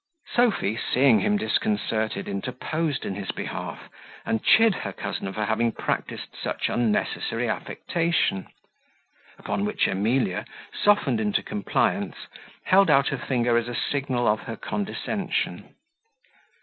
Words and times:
Sophy, 0.33 0.75
seeing 0.75 1.19
him 1.19 1.37
disconcerted, 1.37 2.27
interposed 2.27 3.05
in 3.05 3.13
his 3.13 3.29
behalf, 3.29 3.81
and 4.25 4.43
chid 4.43 4.73
her 4.73 4.91
cousin 4.91 5.31
for 5.31 5.45
having 5.45 5.71
practised 5.71 6.29
such 6.41 6.69
unnecessary 6.69 7.47
affectation; 7.47 8.47
upon 9.37 9.63
which, 9.63 9.87
Emilia, 9.87 10.43
softened 10.73 11.19
into 11.21 11.43
compliance, 11.43 12.15
held 12.63 12.89
out 12.89 13.09
her 13.09 13.17
finger 13.19 13.55
as 13.57 13.67
a 13.67 13.75
signal 13.75 14.27
of 14.27 14.39
her 14.39 14.55
condescension. 14.57 15.75